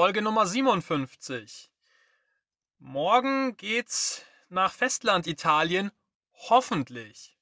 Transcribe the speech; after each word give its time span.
Folge 0.00 0.22
Nummer 0.22 0.46
57. 0.46 1.70
Morgen 2.78 3.58
geht's 3.58 4.22
nach 4.48 4.72
Festland-Italien, 4.72 5.90
hoffentlich. 6.48 7.36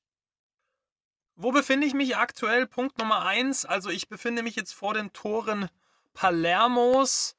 Wo 1.37 1.53
befinde 1.53 1.87
ich 1.87 1.95
mich 1.95 2.17
aktuell? 2.17 2.67
Punkt 2.67 2.99
Nummer 2.99 3.25
1. 3.25 3.65
Also 3.65 3.91
ich 3.91 4.09
befinde 4.09 4.43
mich 4.43 4.57
jetzt 4.57 4.73
vor 4.73 4.93
den 4.93 5.13
Toren 5.13 5.69
Palermos. 6.15 7.37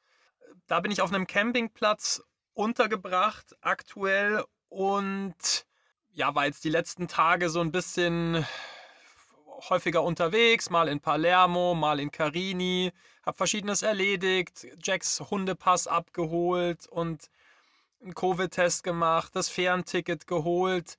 Da 0.68 0.80
bin 0.80 0.90
ich 0.90 1.02
auf 1.02 1.12
einem 1.12 1.28
Campingplatz 1.28 2.24
untergebracht 2.54 3.58
aktuell 3.60 4.46
und 4.70 5.66
ja, 6.12 6.34
war 6.34 6.46
jetzt 6.46 6.64
die 6.64 6.70
letzten 6.70 7.10
Tage 7.10 7.50
so 7.50 7.60
ein 7.60 7.74
bisschen 7.74 8.48
häufiger 9.70 10.04
unterwegs, 10.04 10.70
mal 10.70 10.88
in 10.88 11.00
Palermo, 11.00 11.76
mal 11.76 12.00
in 12.00 12.12
Carini, 12.12 12.92
habe 13.26 13.38
verschiedenes 13.38 13.82
erledigt, 13.82 14.68
Jacks 14.84 15.20
Hundepass 15.20 15.88
abgeholt 15.88 16.88
und 16.88 17.30
einen 18.02 18.16
Covid-Test 18.16 18.84
gemacht, 18.84 19.36
das 19.36 19.50
Fährenticket 19.50 20.28
geholt. 20.28 20.98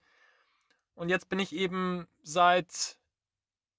Und 0.95 1.09
jetzt 1.09 1.29
bin 1.29 1.39
ich 1.39 1.55
eben 1.55 2.07
seit 2.23 2.99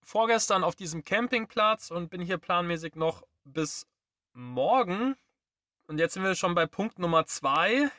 vorgestern 0.03 0.63
auf 0.63 0.75
diesem 0.75 1.03
Campingplatz 1.03 1.91
und 1.91 2.09
bin 2.09 2.21
hier 2.21 2.37
planmäßig 2.37 2.95
noch 2.95 3.23
bis 3.43 3.85
morgen. 4.33 5.15
Und 5.87 5.99
jetzt 5.99 6.13
sind 6.13 6.23
wir 6.23 6.35
schon 6.35 6.55
bei 6.55 6.65
Punkt 6.65 6.99
Nummer 6.99 7.25
zwei. 7.25 7.89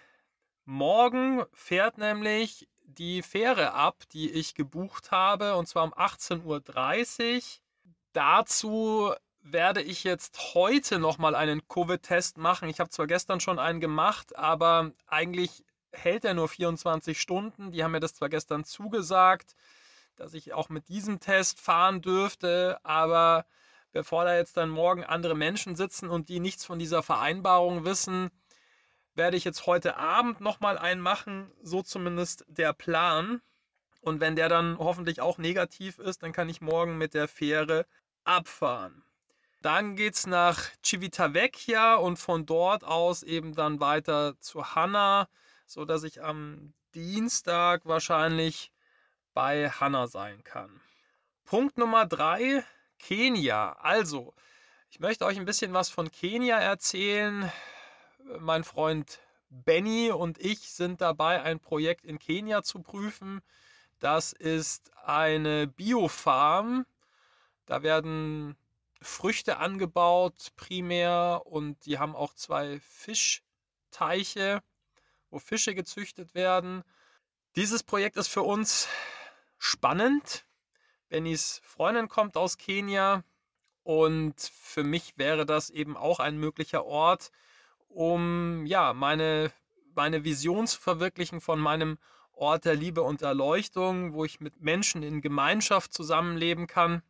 Morgen 0.65 1.45
fährt 1.53 1.99
nämlich 1.99 2.69
die 2.95 3.23
Fähre 3.23 3.73
ab, 3.73 4.05
die 4.13 4.31
ich 4.31 4.55
gebucht 4.55 5.11
habe, 5.11 5.57
und 5.57 5.67
zwar 5.67 5.85
um 5.85 5.95
18.30 5.95 7.37
Uhr. 7.37 7.43
Dazu 8.13 9.13
werde 9.43 9.83
ich 9.83 10.05
jetzt 10.05 10.55
heute 10.55 10.99
nochmal 10.99 11.35
einen 11.35 11.67
Covid-Test 11.69 12.39
machen. 12.39 12.69
Ich 12.69 12.81
habe 12.81 12.91
zwar 12.91 13.07
gestern 13.07 13.41
schon 13.41 13.59
einen 13.59 13.81
gemacht, 13.81 14.37
aber 14.37 14.93
eigentlich 15.07 15.65
hält 15.93 16.25
er 16.25 16.35
nur 16.35 16.49
24 16.49 17.21
Stunden. 17.21 17.73
Die 17.73 17.83
haben 17.83 17.93
mir 17.93 18.01
das 18.01 18.15
zwar 18.15 18.29
gestern 18.29 18.65
zugesagt, 18.65 19.57
dass 20.17 20.35
ich 20.35 20.53
auch 20.53 20.69
mit 20.69 20.89
diesem 20.89 21.21
Test 21.21 21.61
fahren 21.61 22.03
dürfte, 22.03 22.79
aber 22.83 23.47
bevor 23.93 24.25
da 24.25 24.37
jetzt 24.37 24.57
dann 24.57 24.71
morgen 24.71 25.05
andere 25.05 25.35
Menschen 25.35 25.77
sitzen 25.77 26.09
und 26.09 26.29
die 26.29 26.41
nichts 26.41 26.65
von 26.65 26.79
dieser 26.79 27.03
Vereinbarung 27.03 27.85
wissen, 27.85 28.31
werde 29.15 29.37
ich 29.37 29.45
jetzt 29.45 29.67
heute 29.67 29.97
Abend 29.97 30.41
nochmal 30.41 30.79
einen 30.79 31.01
machen, 31.01 31.51
so 31.63 31.83
zumindest 31.83 32.45
der 32.49 32.73
Plan. 32.73 33.43
Und 34.01 34.21
wenn 34.21 34.37
der 34.37 34.49
dann 34.49 34.79
hoffentlich 34.79 35.21
auch 35.21 35.39
negativ 35.39 35.99
ist, 35.99 36.23
dann 36.23 36.33
kann 36.33 36.49
ich 36.49 36.61
morgen 36.61 36.99
mit 36.99 37.15
der 37.15 37.29
Fähre 37.29 37.87
abfahren. 38.25 39.05
Dann 39.61 39.95
geht 39.95 40.15
es 40.15 40.27
nach 40.27 40.61
Civitavecchia 40.85 41.95
und 41.95 42.17
von 42.17 42.47
dort 42.47 42.83
aus 42.83 43.23
eben 43.23 43.55
dann 43.55 43.79
weiter 43.79 44.39
zu 44.41 44.75
Hanna, 44.75 45.29
sodass 45.67 46.03
ich 46.03 46.23
am 46.23 46.73
Dienstag 46.95 47.87
wahrscheinlich 47.87 48.73
bei 49.35 49.71
Hanna 49.71 50.09
sein 50.09 50.43
kann. 50.43 50.81
Punkt 51.45 51.79
Nummer 51.79 52.07
drei, 52.07 52.65
Kenia. 52.99 53.75
Also, 53.75 54.35
ich 54.91 54.99
möchte 55.01 55.25
euch 55.27 55.39
ein 55.39 55.45
bisschen 55.45 55.73
was 55.73 55.91
von 55.91 56.11
Kenia 56.11 56.59
erzählen 56.59 57.51
mein 58.39 58.65
Freund 58.65 59.21
Benny 59.51 60.11
und 60.11 60.39
ich 60.39 60.71
sind 60.71 61.01
dabei, 61.01 61.43
ein 61.43 61.61
Projekt 61.61 62.05
in 62.05 62.19
Kenia 62.19 62.63
zu 62.63 62.81
prüfen. 62.81 63.43
Das 63.99 64.33
ist 64.33 64.91
eine 65.05 65.67
Biofarm. 65.67 66.87
Da 67.67 67.83
werden 67.83 68.57
Früchte 69.01 69.59
angebaut 69.59 70.53
primär 70.57 71.43
und 71.45 71.85
die 71.87 71.99
haben 71.99 72.17
auch 72.17 72.35
zwei 72.35 72.81
Fischteiche, 72.81 74.63
wo 75.31 75.39
Fische 75.39 75.75
gezüchtet 75.75 76.35
werden. 76.35 76.83
Dieses 77.57 77.83
Projekt 77.83 78.17
ist 78.17 78.29
für 78.29 78.43
uns 78.43 78.89
spannend. 79.59 80.47
Bennys 81.09 81.61
Freundin 81.63 82.09
kommt 82.09 82.37
aus 82.37 82.57
Kenia 82.57 83.23
und 83.83 84.41
für 84.41 84.85
mich 84.85 85.19
wäre 85.19 85.45
das 85.45 85.69
eben 85.69 85.97
auch 85.97 86.21
ein 86.21 86.39
möglicher 86.39 86.85
Ort, 86.85 87.31
um 87.93 88.67
ja, 88.67 88.93
meine, 88.93 89.53
meine 89.95 90.25
Vision 90.25 90.67
zu 90.67 90.81
verwirklichen 90.81 91.41
von 91.41 91.61
meinem 91.61 91.99
Ort 92.33 92.65
der 92.65 92.75
Liebe 92.75 93.03
und 93.03 93.23
Erleuchtung, 93.23 94.15
wo 94.15 94.25
ich 94.25 94.41
mit 94.41 94.61
Menschen 94.61 95.03
in 95.03 95.21
Gemeinschaft 95.21 95.93
zusammenleben 95.93 96.67
kann. 96.67 97.03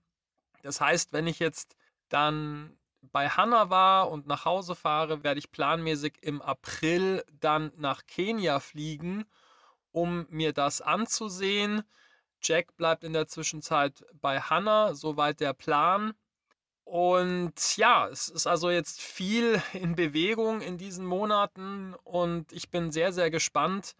Das 0.63 0.81
heißt, 0.81 1.13
wenn 1.13 1.27
ich 1.27 1.39
jetzt 1.39 1.77
dann 2.09 2.77
bei 3.01 3.29
Hanna 3.29 3.71
war 3.71 4.11
und 4.11 4.27
nach 4.27 4.45
Hause 4.45 4.75
fahre, 4.75 5.25
werde 5.25 5.39
ich 5.39 5.51
planmäßig 5.51 6.19
im 6.23 6.41
April 6.43 7.25
dann 7.41 7.73
nach 7.77 8.07
Kenia 8.07 8.61
fliegen, 8.61 9.25
um 9.91 10.27
mir 10.29 10.53
das 10.53 10.81
anzusehen. 10.81 11.83
Jack 12.43 12.77
bleibt 12.77 13.05
in 13.05 13.13
der 13.13 13.27
Zwischenzeit 13.27 14.05
bei 14.21 14.41
Hanna, 14.41 14.95
soweit 14.95 15.41
der 15.41 15.53
Plan. 15.53 16.15
Und 16.93 17.79
ja, 17.79 18.07
es 18.09 18.29
ist 18.29 18.47
also 18.47 18.69
jetzt 18.69 19.01
viel 19.01 19.63
in 19.73 19.97
Bewegung 19.97 20.61
in 20.61 20.77
diesen 20.77 21.07
Monaten 21.07 21.95
und 22.05 22.53
ich 22.53 22.71
bin 22.71 22.93
sehr, 22.93 23.15
sehr 23.15 23.31
gespannt, 23.31 23.97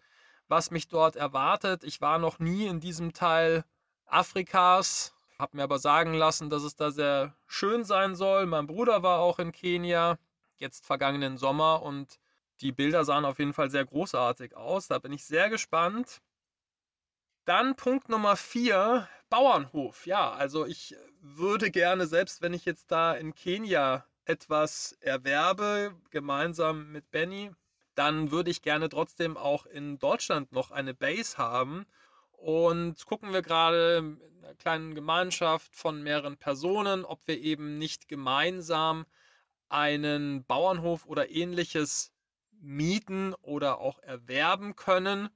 was 0.47 0.69
mich 0.69 0.89
dort 0.89 1.15
erwartet. 1.15 1.83
Ich 1.83 2.01
war 2.01 2.19
noch 2.19 2.37
nie 2.37 2.67
in 2.67 2.79
diesem 2.79 3.11
Teil 3.13 3.65
Afrikas, 4.05 5.15
habe 5.39 5.57
mir 5.57 5.63
aber 5.63 5.79
sagen 5.79 6.13
lassen, 6.13 6.51
dass 6.51 6.61
es 6.61 6.75
da 6.75 6.91
sehr 6.91 7.35
schön 7.47 7.83
sein 7.83 8.13
soll. 8.13 8.45
Mein 8.45 8.67
Bruder 8.67 9.01
war 9.01 9.21
auch 9.21 9.39
in 9.39 9.51
Kenia, 9.51 10.19
jetzt 10.57 10.85
vergangenen 10.85 11.39
Sommer 11.39 11.81
und 11.81 12.19
die 12.61 12.71
Bilder 12.71 13.05
sahen 13.05 13.25
auf 13.25 13.39
jeden 13.39 13.53
Fall 13.53 13.71
sehr 13.71 13.85
großartig 13.85 14.55
aus. 14.55 14.87
Da 14.87 14.99
bin 14.99 15.13
ich 15.13 15.25
sehr 15.25 15.49
gespannt. 15.49 16.21
Dann 17.45 17.75
Punkt 17.75 18.09
Nummer 18.09 18.35
vier, 18.35 19.09
Bauernhof. 19.33 20.05
Ja, 20.05 20.31
also 20.31 20.63
ich 20.63 20.95
würde 21.19 21.71
gerne, 21.71 22.05
selbst 22.05 22.43
wenn 22.43 22.53
ich 22.53 22.65
jetzt 22.65 22.91
da 22.91 23.15
in 23.15 23.33
Kenia 23.33 24.05
etwas 24.25 24.91
erwerbe, 24.99 25.95
gemeinsam 26.11 26.91
mit 26.91 27.09
Benny, 27.09 27.49
dann 27.95 28.29
würde 28.29 28.51
ich 28.51 28.61
gerne 28.61 28.89
trotzdem 28.89 29.35
auch 29.35 29.65
in 29.65 29.97
Deutschland 29.97 30.51
noch 30.51 30.69
eine 30.69 30.93
Base 30.93 31.39
haben. 31.39 31.87
Und 32.33 33.07
gucken 33.07 33.33
wir 33.33 33.41
gerade 33.41 33.97
in 33.97 34.21
einer 34.43 34.53
kleinen 34.53 34.93
Gemeinschaft 34.93 35.75
von 35.75 36.03
mehreren 36.03 36.37
Personen, 36.37 37.03
ob 37.03 37.27
wir 37.27 37.39
eben 37.39 37.79
nicht 37.79 38.07
gemeinsam 38.07 39.03
einen 39.67 40.45
Bauernhof 40.45 41.07
oder 41.07 41.31
ähnliches 41.31 42.13
mieten 42.51 43.33
oder 43.41 43.79
auch 43.79 43.97
erwerben 43.97 44.75
können 44.75 45.29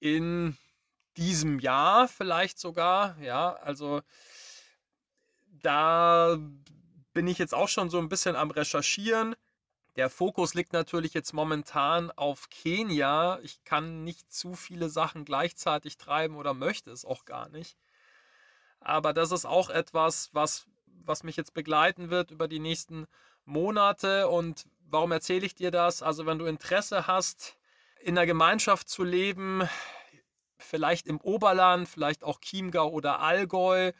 in 0.00 0.58
diesem 1.16 1.58
Jahr 1.58 2.08
vielleicht 2.08 2.58
sogar. 2.58 3.18
Ja, 3.20 3.54
also 3.54 4.02
da 5.46 6.38
bin 7.12 7.26
ich 7.26 7.38
jetzt 7.38 7.54
auch 7.54 7.68
schon 7.68 7.90
so 7.90 7.98
ein 7.98 8.08
bisschen 8.08 8.36
am 8.36 8.50
Recherchieren. 8.50 9.34
Der 9.96 10.10
Fokus 10.10 10.52
liegt 10.52 10.74
natürlich 10.74 11.14
jetzt 11.14 11.32
momentan 11.32 12.10
auf 12.10 12.50
Kenia. 12.50 13.38
Ich 13.42 13.64
kann 13.64 14.04
nicht 14.04 14.30
zu 14.30 14.54
viele 14.54 14.90
Sachen 14.90 15.24
gleichzeitig 15.24 15.96
treiben 15.96 16.36
oder 16.36 16.52
möchte 16.52 16.90
es 16.90 17.06
auch 17.06 17.24
gar 17.24 17.48
nicht. 17.48 17.78
Aber 18.80 19.14
das 19.14 19.32
ist 19.32 19.46
auch 19.46 19.70
etwas, 19.70 20.28
was, 20.34 20.66
was 21.04 21.22
mich 21.22 21.36
jetzt 21.36 21.54
begleiten 21.54 22.10
wird 22.10 22.30
über 22.30 22.46
die 22.46 22.58
nächsten 22.58 23.06
Monate. 23.46 24.28
Und 24.28 24.66
warum 24.90 25.12
erzähle 25.12 25.46
ich 25.46 25.54
dir 25.54 25.70
das? 25.70 26.02
Also 26.02 26.26
wenn 26.26 26.38
du 26.38 26.44
Interesse 26.44 27.06
hast, 27.06 27.56
in 28.02 28.14
der 28.14 28.26
Gemeinschaft 28.26 28.90
zu 28.90 29.02
leben, 29.02 29.66
vielleicht 30.58 31.06
im 31.06 31.20
Oberland, 31.20 31.88
vielleicht 31.88 32.24
auch 32.24 32.40
Chiemgau 32.40 32.90
oder 32.90 33.20
Allgäu. 33.20 33.92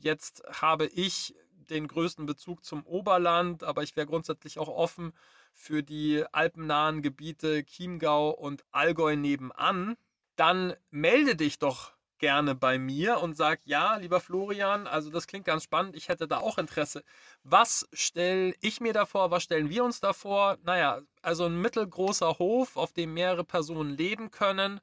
Jetzt 0.00 0.42
habe 0.60 0.86
ich 0.86 1.34
den 1.70 1.88
größten 1.88 2.26
Bezug 2.26 2.64
zum 2.64 2.84
Oberland, 2.84 3.62
aber 3.64 3.82
ich 3.82 3.96
wäre 3.96 4.06
grundsätzlich 4.06 4.58
auch 4.58 4.68
offen 4.68 5.12
für 5.52 5.82
die 5.82 6.24
alpennahen 6.32 7.02
Gebiete 7.02 7.64
Chiemgau 7.64 8.30
und 8.30 8.64
Allgäu 8.72 9.16
nebenan. 9.16 9.96
Dann 10.36 10.74
melde 10.90 11.36
dich 11.36 11.58
doch 11.58 11.92
gerne 12.18 12.54
bei 12.54 12.78
mir 12.78 13.20
und 13.20 13.36
sag, 13.36 13.60
ja, 13.64 13.96
lieber 13.96 14.20
Florian, 14.20 14.86
also 14.86 15.10
das 15.10 15.26
klingt 15.26 15.46
ganz 15.46 15.64
spannend, 15.64 15.96
ich 15.96 16.08
hätte 16.08 16.28
da 16.28 16.38
auch 16.38 16.58
Interesse. 16.58 17.02
Was 17.42 17.88
stelle 17.92 18.54
ich 18.60 18.80
mir 18.80 18.92
davor, 18.92 19.30
was 19.30 19.42
stellen 19.42 19.70
wir 19.70 19.84
uns 19.84 20.00
davor? 20.00 20.58
Naja, 20.62 21.00
also 21.22 21.46
ein 21.46 21.60
mittelgroßer 21.60 22.38
Hof, 22.38 22.76
auf 22.76 22.92
dem 22.92 23.14
mehrere 23.14 23.44
Personen 23.44 23.96
leben 23.96 24.30
können 24.30 24.80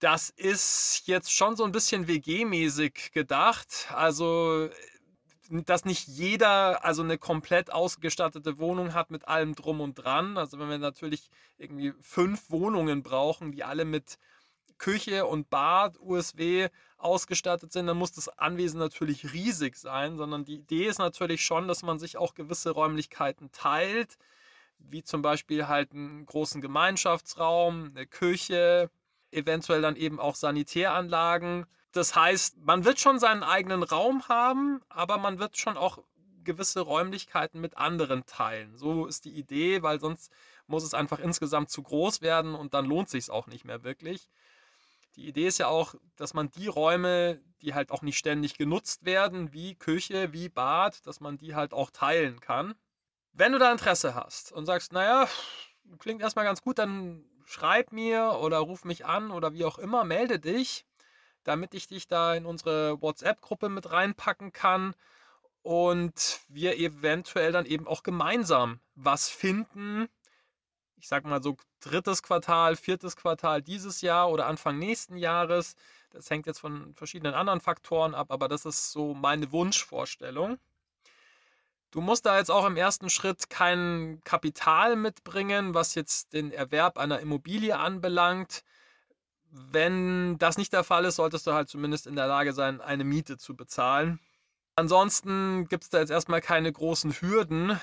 das 0.00 0.30
ist 0.30 1.02
jetzt 1.06 1.32
schon 1.32 1.56
so 1.56 1.64
ein 1.64 1.72
bisschen 1.72 2.06
WG-mäßig 2.06 3.12
gedacht. 3.12 3.88
Also, 3.92 4.68
dass 5.50 5.84
nicht 5.84 6.06
jeder 6.08 6.84
also 6.84 7.02
eine 7.02 7.18
komplett 7.18 7.72
ausgestattete 7.72 8.58
Wohnung 8.58 8.94
hat 8.94 9.10
mit 9.10 9.26
allem 9.26 9.54
drum 9.54 9.80
und 9.80 9.94
dran. 9.94 10.36
Also 10.36 10.58
wenn 10.58 10.68
wir 10.68 10.78
natürlich 10.78 11.30
irgendwie 11.56 11.94
fünf 12.00 12.50
Wohnungen 12.50 13.02
brauchen, 13.02 13.52
die 13.52 13.64
alle 13.64 13.84
mit 13.84 14.18
Küche 14.76 15.26
und 15.26 15.50
Bad 15.50 15.98
USW 16.00 16.68
ausgestattet 16.98 17.72
sind, 17.72 17.86
dann 17.86 17.96
muss 17.96 18.12
das 18.12 18.28
Anwesen 18.28 18.78
natürlich 18.78 19.32
riesig 19.32 19.76
sein, 19.76 20.16
sondern 20.16 20.44
die 20.44 20.56
Idee 20.56 20.86
ist 20.86 20.98
natürlich 20.98 21.44
schon, 21.44 21.66
dass 21.66 21.82
man 21.82 21.98
sich 21.98 22.16
auch 22.16 22.34
gewisse 22.34 22.70
Räumlichkeiten 22.70 23.50
teilt, 23.50 24.18
wie 24.78 25.02
zum 25.02 25.22
Beispiel 25.22 25.66
halt 25.66 25.92
einen 25.92 26.26
großen 26.26 26.60
Gemeinschaftsraum, 26.60 27.92
eine 27.94 28.06
Küche, 28.06 28.90
eventuell 29.30 29.82
dann 29.82 29.96
eben 29.96 30.20
auch 30.20 30.34
Sanitäranlagen. 30.34 31.66
Das 31.92 32.14
heißt, 32.14 32.58
man 32.58 32.84
wird 32.84 33.00
schon 33.00 33.18
seinen 33.18 33.42
eigenen 33.42 33.82
Raum 33.82 34.28
haben, 34.28 34.80
aber 34.88 35.18
man 35.18 35.38
wird 35.38 35.56
schon 35.56 35.76
auch 35.76 35.98
gewisse 36.44 36.80
Räumlichkeiten 36.80 37.60
mit 37.60 37.76
anderen 37.76 38.24
teilen. 38.26 38.76
So 38.76 39.06
ist 39.06 39.24
die 39.24 39.34
Idee, 39.34 39.82
weil 39.82 40.00
sonst 40.00 40.32
muss 40.66 40.84
es 40.84 40.94
einfach 40.94 41.18
insgesamt 41.18 41.70
zu 41.70 41.82
groß 41.82 42.22
werden 42.22 42.54
und 42.54 42.74
dann 42.74 42.86
lohnt 42.86 43.10
sich 43.10 43.30
auch 43.30 43.46
nicht 43.46 43.64
mehr 43.64 43.84
wirklich. 43.84 44.28
Die 45.16 45.26
Idee 45.26 45.48
ist 45.48 45.58
ja 45.58 45.66
auch, 45.66 45.94
dass 46.16 46.32
man 46.32 46.50
die 46.50 46.68
Räume, 46.68 47.40
die 47.60 47.74
halt 47.74 47.90
auch 47.90 48.02
nicht 48.02 48.18
ständig 48.18 48.56
genutzt 48.56 49.04
werden, 49.04 49.52
wie 49.52 49.74
Küche, 49.74 50.32
wie 50.32 50.48
Bad, 50.48 51.06
dass 51.06 51.20
man 51.20 51.38
die 51.38 51.54
halt 51.54 51.72
auch 51.72 51.90
teilen 51.90 52.40
kann. 52.40 52.74
Wenn 53.32 53.52
du 53.52 53.58
da 53.58 53.72
Interesse 53.72 54.14
hast 54.14 54.52
und 54.52 54.66
sagst, 54.66 54.92
naja, 54.92 55.28
klingt 55.98 56.22
erstmal 56.22 56.44
ganz 56.44 56.62
gut, 56.62 56.78
dann 56.78 57.24
schreib 57.48 57.92
mir 57.92 58.38
oder 58.42 58.58
ruf 58.58 58.84
mich 58.84 59.06
an 59.06 59.30
oder 59.30 59.54
wie 59.54 59.64
auch 59.64 59.78
immer, 59.78 60.04
melde 60.04 60.38
dich, 60.38 60.84
damit 61.44 61.72
ich 61.72 61.86
dich 61.88 62.06
da 62.06 62.34
in 62.34 62.44
unsere 62.44 63.00
WhatsApp-Gruppe 63.00 63.70
mit 63.70 63.90
reinpacken 63.90 64.52
kann 64.52 64.94
und 65.62 66.40
wir 66.48 66.76
eventuell 66.76 67.50
dann 67.52 67.64
eben 67.64 67.86
auch 67.86 68.02
gemeinsam 68.02 68.80
was 68.94 69.30
finden. 69.30 70.08
Ich 70.96 71.08
sag 71.08 71.24
mal 71.24 71.42
so 71.42 71.56
drittes 71.80 72.22
Quartal, 72.22 72.76
viertes 72.76 73.16
Quartal 73.16 73.62
dieses 73.62 74.02
Jahr 74.02 74.30
oder 74.30 74.46
Anfang 74.46 74.78
nächsten 74.78 75.16
Jahres. 75.16 75.74
Das 76.10 76.28
hängt 76.28 76.46
jetzt 76.46 76.60
von 76.60 76.94
verschiedenen 76.94 77.34
anderen 77.34 77.60
Faktoren 77.60 78.14
ab, 78.14 78.30
aber 78.30 78.48
das 78.48 78.66
ist 78.66 78.92
so 78.92 79.14
meine 79.14 79.52
Wunschvorstellung. 79.52 80.58
Du 81.90 82.00
musst 82.00 82.26
da 82.26 82.36
jetzt 82.38 82.50
auch 82.50 82.66
im 82.66 82.76
ersten 82.76 83.08
Schritt 83.08 83.48
kein 83.48 84.20
Kapital 84.24 84.96
mitbringen, 84.96 85.72
was 85.72 85.94
jetzt 85.94 86.34
den 86.34 86.52
Erwerb 86.52 86.98
einer 86.98 87.20
Immobilie 87.20 87.78
anbelangt. 87.78 88.62
Wenn 89.50 90.36
das 90.38 90.58
nicht 90.58 90.74
der 90.74 90.84
Fall 90.84 91.06
ist, 91.06 91.16
solltest 91.16 91.46
du 91.46 91.52
halt 91.52 91.70
zumindest 91.70 92.06
in 92.06 92.16
der 92.16 92.26
Lage 92.26 92.52
sein, 92.52 92.82
eine 92.82 93.04
Miete 93.04 93.38
zu 93.38 93.56
bezahlen. 93.56 94.20
Ansonsten 94.76 95.66
gibt 95.68 95.84
es 95.84 95.90
da 95.90 95.98
jetzt 95.98 96.10
erstmal 96.10 96.42
keine 96.42 96.70
großen 96.70 97.12
Hürden. 97.12 97.80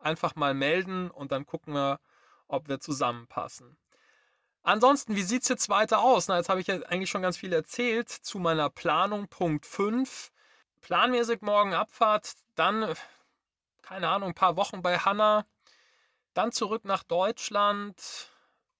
Einfach 0.00 0.34
mal 0.34 0.52
melden 0.52 1.10
und 1.10 1.30
dann 1.32 1.46
gucken 1.46 1.74
wir, 1.74 2.00
ob 2.48 2.68
wir 2.68 2.80
zusammenpassen. 2.80 3.76
Ansonsten, 4.62 5.14
wie 5.14 5.22
sieht 5.22 5.42
es 5.42 5.48
jetzt 5.48 5.68
weiter 5.68 6.00
aus? 6.00 6.26
Na, 6.26 6.38
jetzt 6.38 6.48
habe 6.48 6.60
ich 6.60 6.66
ja 6.66 6.80
eigentlich 6.82 7.10
schon 7.10 7.22
ganz 7.22 7.36
viel 7.36 7.52
erzählt 7.52 8.08
zu 8.08 8.38
meiner 8.38 8.68
Planung. 8.68 9.28
Punkt 9.28 9.64
5. 9.64 10.32
Planmäßig 10.80 11.42
morgen 11.42 11.72
Abfahrt, 11.74 12.32
dann, 12.54 12.94
keine 13.84 14.08
Ahnung, 14.08 14.30
ein 14.30 14.34
paar 14.34 14.56
Wochen 14.56 14.82
bei 14.82 14.98
Hanna, 14.98 15.46
dann 16.32 16.52
zurück 16.52 16.84
nach 16.84 17.02
Deutschland, 17.02 18.30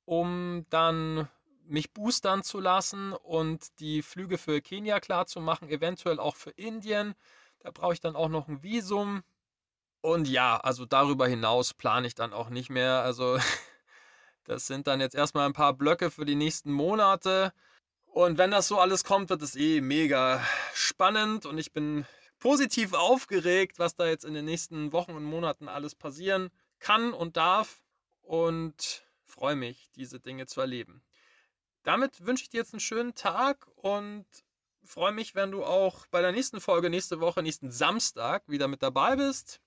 um 0.04 0.66
dann 0.70 1.28
mich 1.66 1.92
boostern 1.92 2.42
zu 2.42 2.60
lassen 2.60 3.12
und 3.12 3.78
die 3.80 4.02
Flüge 4.02 4.38
für 4.38 4.60
Kenia 4.60 5.00
klar 5.00 5.26
zu 5.26 5.40
machen, 5.40 5.68
eventuell 5.68 6.18
auch 6.18 6.36
für 6.36 6.50
Indien. 6.50 7.14
Da 7.60 7.70
brauche 7.70 7.94
ich 7.94 8.00
dann 8.00 8.16
auch 8.16 8.28
noch 8.28 8.48
ein 8.48 8.62
Visum. 8.62 9.22
Und 10.00 10.28
ja, 10.28 10.58
also 10.58 10.84
darüber 10.84 11.26
hinaus 11.26 11.72
plane 11.72 12.06
ich 12.06 12.14
dann 12.14 12.34
auch 12.34 12.50
nicht 12.50 12.68
mehr. 12.68 13.02
Also 13.02 13.38
das 14.44 14.66
sind 14.66 14.86
dann 14.86 15.00
jetzt 15.00 15.14
erstmal 15.14 15.46
ein 15.46 15.54
paar 15.54 15.72
Blöcke 15.72 16.10
für 16.10 16.26
die 16.26 16.34
nächsten 16.34 16.72
Monate. 16.72 17.52
Und 18.04 18.36
wenn 18.38 18.50
das 18.50 18.68
so 18.68 18.78
alles 18.78 19.04
kommt, 19.04 19.30
wird 19.30 19.42
es 19.42 19.56
eh 19.56 19.80
mega 19.80 20.44
spannend 20.74 21.46
und 21.46 21.58
ich 21.58 21.72
bin 21.72 22.06
positiv 22.44 22.92
aufgeregt, 22.92 23.78
was 23.78 23.96
da 23.96 24.06
jetzt 24.06 24.26
in 24.26 24.34
den 24.34 24.44
nächsten 24.44 24.92
Wochen 24.92 25.12
und 25.12 25.24
Monaten 25.24 25.66
alles 25.66 25.94
passieren 25.94 26.50
kann 26.78 27.14
und 27.14 27.38
darf 27.38 27.80
und 28.20 29.02
freue 29.24 29.56
mich, 29.56 29.88
diese 29.96 30.20
Dinge 30.20 30.44
zu 30.44 30.60
erleben. 30.60 31.02
Damit 31.84 32.26
wünsche 32.26 32.42
ich 32.42 32.50
dir 32.50 32.58
jetzt 32.58 32.74
einen 32.74 32.80
schönen 32.80 33.14
Tag 33.14 33.66
und 33.76 34.26
freue 34.84 35.12
mich, 35.12 35.34
wenn 35.34 35.52
du 35.52 35.64
auch 35.64 36.06
bei 36.08 36.20
der 36.20 36.32
nächsten 36.32 36.60
Folge 36.60 36.90
nächste 36.90 37.18
Woche, 37.18 37.42
nächsten 37.42 37.70
Samstag 37.70 38.46
wieder 38.46 38.68
mit 38.68 38.82
dabei 38.82 39.16
bist. 39.16 39.62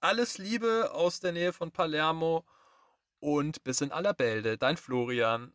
Alles 0.00 0.36
Liebe 0.36 0.90
aus 0.92 1.20
der 1.20 1.32
Nähe 1.32 1.54
von 1.54 1.70
Palermo 1.70 2.44
und 3.20 3.64
bis 3.64 3.80
in 3.80 3.90
aller 3.90 4.12
Bälde. 4.12 4.58
Dein 4.58 4.76
Florian. 4.76 5.54